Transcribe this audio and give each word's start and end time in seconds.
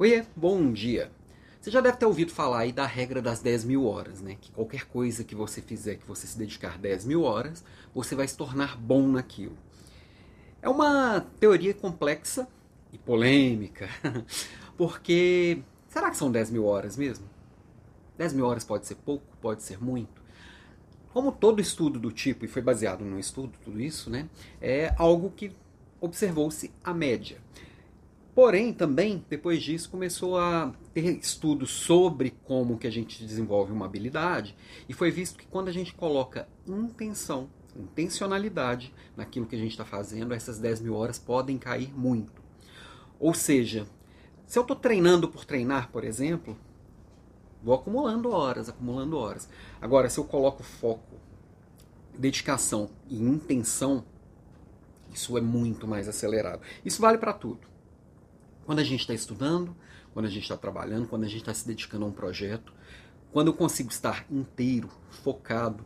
Oiê, 0.00 0.24
bom 0.36 0.72
dia. 0.72 1.10
Você 1.60 1.72
já 1.72 1.80
deve 1.80 1.96
ter 1.96 2.06
ouvido 2.06 2.30
falar 2.30 2.60
aí 2.60 2.70
da 2.70 2.86
regra 2.86 3.20
das 3.20 3.40
10 3.40 3.64
mil 3.64 3.84
horas, 3.84 4.20
né? 4.20 4.36
Que 4.40 4.52
qualquer 4.52 4.84
coisa 4.84 5.24
que 5.24 5.34
você 5.34 5.60
fizer, 5.60 5.96
que 5.96 6.06
você 6.06 6.24
se 6.24 6.38
dedicar 6.38 6.78
10 6.78 7.04
mil 7.04 7.24
horas, 7.24 7.64
você 7.92 8.14
vai 8.14 8.28
se 8.28 8.36
tornar 8.36 8.76
bom 8.76 9.08
naquilo. 9.08 9.58
É 10.62 10.68
uma 10.68 11.26
teoria 11.40 11.74
complexa 11.74 12.46
e 12.92 12.98
polêmica, 12.98 13.88
porque 14.78 15.64
será 15.88 16.12
que 16.12 16.16
são 16.16 16.30
10 16.30 16.52
mil 16.52 16.64
horas 16.64 16.96
mesmo? 16.96 17.28
10 18.16 18.34
mil 18.34 18.46
horas 18.46 18.62
pode 18.62 18.86
ser 18.86 18.94
pouco, 18.94 19.26
pode 19.40 19.64
ser 19.64 19.82
muito. 19.82 20.22
Como 21.12 21.32
todo 21.32 21.60
estudo 21.60 21.98
do 21.98 22.12
tipo, 22.12 22.44
e 22.44 22.48
foi 22.48 22.62
baseado 22.62 23.04
num 23.04 23.18
estudo, 23.18 23.58
tudo 23.64 23.80
isso, 23.80 24.10
né? 24.10 24.28
É 24.60 24.94
algo 24.96 25.28
que 25.30 25.50
observou-se 26.00 26.70
a 26.84 26.94
média. 26.94 27.38
Porém, 28.38 28.72
também, 28.72 29.24
depois 29.28 29.60
disso, 29.60 29.90
começou 29.90 30.38
a 30.38 30.72
ter 30.94 31.18
estudos 31.18 31.70
sobre 31.70 32.30
como 32.44 32.78
que 32.78 32.86
a 32.86 32.90
gente 32.90 33.26
desenvolve 33.26 33.72
uma 33.72 33.84
habilidade 33.84 34.54
e 34.88 34.94
foi 34.94 35.10
visto 35.10 35.36
que 35.36 35.44
quando 35.44 35.66
a 35.66 35.72
gente 35.72 35.92
coloca 35.92 36.48
intenção, 36.64 37.50
intencionalidade 37.74 38.94
naquilo 39.16 39.44
que 39.44 39.56
a 39.56 39.58
gente 39.58 39.72
está 39.72 39.84
fazendo, 39.84 40.32
essas 40.32 40.56
10 40.60 40.82
mil 40.82 40.94
horas 40.94 41.18
podem 41.18 41.58
cair 41.58 41.92
muito. 41.92 42.40
Ou 43.18 43.34
seja, 43.34 43.88
se 44.46 44.56
eu 44.56 44.62
estou 44.62 44.76
treinando 44.76 45.28
por 45.28 45.44
treinar, 45.44 45.90
por 45.90 46.04
exemplo, 46.04 46.56
vou 47.60 47.74
acumulando 47.74 48.30
horas, 48.30 48.68
acumulando 48.68 49.18
horas. 49.18 49.48
Agora, 49.80 50.08
se 50.08 50.20
eu 50.20 50.24
coloco 50.24 50.62
foco, 50.62 51.16
dedicação 52.16 52.88
e 53.08 53.20
intenção, 53.20 54.04
isso 55.12 55.36
é 55.36 55.40
muito 55.40 55.88
mais 55.88 56.06
acelerado. 56.08 56.62
Isso 56.84 57.02
vale 57.02 57.18
para 57.18 57.32
tudo. 57.32 57.77
Quando 58.68 58.80
a 58.80 58.84
gente 58.84 59.00
está 59.00 59.14
estudando, 59.14 59.74
quando 60.12 60.26
a 60.26 60.28
gente 60.28 60.42
está 60.42 60.54
trabalhando, 60.54 61.08
quando 61.08 61.24
a 61.24 61.26
gente 61.26 61.38
está 61.38 61.54
se 61.54 61.66
dedicando 61.66 62.04
a 62.04 62.08
um 62.08 62.12
projeto, 62.12 62.70
quando 63.32 63.46
eu 63.46 63.54
consigo 63.54 63.88
estar 63.88 64.26
inteiro, 64.30 64.90
focado 65.08 65.82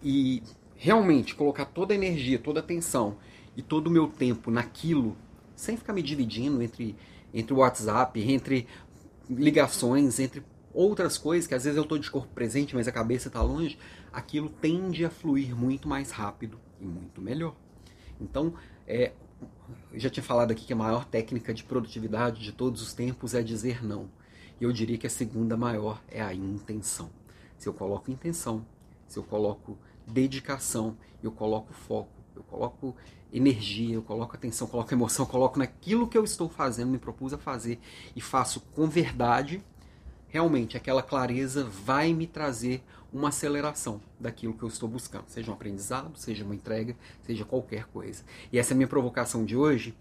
e 0.00 0.40
realmente 0.76 1.34
colocar 1.34 1.64
toda 1.64 1.92
a 1.92 1.96
energia, 1.96 2.38
toda 2.38 2.60
a 2.60 2.62
atenção 2.62 3.16
e 3.56 3.60
todo 3.60 3.88
o 3.88 3.90
meu 3.90 4.06
tempo 4.06 4.52
naquilo, 4.52 5.16
sem 5.56 5.76
ficar 5.76 5.92
me 5.92 6.00
dividindo 6.00 6.62
entre, 6.62 6.94
entre 7.34 7.52
WhatsApp, 7.52 8.20
entre 8.20 8.68
ligações, 9.28 10.20
entre 10.20 10.44
outras 10.72 11.18
coisas, 11.18 11.48
que 11.48 11.56
às 11.56 11.64
vezes 11.64 11.76
eu 11.76 11.82
estou 11.82 11.98
de 11.98 12.08
corpo 12.08 12.32
presente, 12.32 12.76
mas 12.76 12.86
a 12.86 12.92
cabeça 12.92 13.26
está 13.26 13.42
longe, 13.42 13.76
aquilo 14.12 14.48
tende 14.48 15.04
a 15.04 15.10
fluir 15.10 15.56
muito 15.56 15.88
mais 15.88 16.12
rápido 16.12 16.56
e 16.80 16.84
muito 16.84 17.20
melhor. 17.20 17.56
Então, 18.20 18.54
é, 18.86 19.10
eu 19.92 20.00
já 20.00 20.08
tinha 20.08 20.24
falado 20.24 20.52
aqui 20.52 20.64
que 20.64 20.72
a 20.72 20.76
maior 20.76 21.04
técnica 21.04 21.52
de 21.52 21.62
produtividade 21.62 22.42
de 22.42 22.50
todos 22.50 22.80
os 22.80 22.94
tempos 22.94 23.34
é 23.34 23.42
dizer 23.42 23.84
não. 23.84 24.08
E 24.58 24.64
eu 24.64 24.72
diria 24.72 24.96
que 24.96 25.06
a 25.06 25.10
segunda 25.10 25.56
maior 25.56 26.00
é 26.08 26.22
a 26.22 26.32
intenção. 26.32 27.10
Se 27.58 27.68
eu 27.68 27.74
coloco 27.74 28.10
intenção, 28.10 28.64
se 29.06 29.18
eu 29.18 29.22
coloco 29.22 29.76
dedicação, 30.06 30.96
eu 31.22 31.30
coloco 31.30 31.74
foco, 31.74 32.10
eu 32.34 32.42
coloco 32.44 32.96
energia, 33.32 33.94
eu 33.94 34.02
coloco 34.02 34.34
atenção, 34.34 34.66
coloco 34.66 34.92
emoção, 34.94 35.26
coloco 35.26 35.58
naquilo 35.58 36.08
que 36.08 36.16
eu 36.16 36.24
estou 36.24 36.48
fazendo, 36.48 36.90
me 36.90 36.98
propus 36.98 37.34
a 37.34 37.38
fazer 37.38 37.78
e 38.16 38.20
faço 38.20 38.60
com 38.74 38.88
verdade, 38.88 39.62
realmente 40.28 40.76
aquela 40.76 41.02
clareza 41.02 41.64
vai 41.64 42.14
me 42.14 42.26
trazer 42.26 42.82
uma 43.12 43.28
aceleração 43.28 44.00
daquilo 44.18 44.54
que 44.54 44.62
eu 44.62 44.68
estou 44.68 44.88
buscando, 44.88 45.28
seja 45.28 45.50
um 45.50 45.54
aprendizado, 45.54 46.16
seja 46.16 46.44
uma 46.44 46.54
entrega, 46.54 46.96
seja 47.22 47.44
qualquer 47.44 47.86
coisa. 47.86 48.24
E 48.50 48.58
essa 48.58 48.72
é 48.72 48.74
a 48.74 48.76
minha 48.76 48.88
provocação 48.88 49.44
de 49.44 49.56
hoje, 49.56 49.94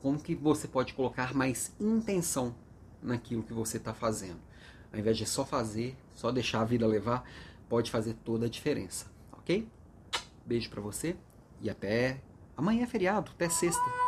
como 0.00 0.18
que 0.18 0.34
você 0.34 0.68
pode 0.68 0.94
colocar 0.94 1.34
mais 1.34 1.72
intenção 1.80 2.54
naquilo 3.02 3.42
que 3.42 3.52
você 3.52 3.78
está 3.78 3.94
fazendo. 3.94 4.38
Ao 4.92 4.98
invés 4.98 5.16
de 5.16 5.26
só 5.26 5.44
fazer, 5.44 5.96
só 6.14 6.30
deixar 6.30 6.60
a 6.60 6.64
vida 6.64 6.86
levar, 6.86 7.24
pode 7.68 7.90
fazer 7.90 8.14
toda 8.24 8.46
a 8.46 8.48
diferença, 8.48 9.06
ok? 9.32 9.66
Beijo 10.46 10.70
para 10.70 10.80
você 10.80 11.16
e 11.60 11.68
até 11.68 12.20
amanhã 12.56 12.84
é 12.84 12.86
feriado, 12.86 13.30
até 13.34 13.48
sexta. 13.48 14.07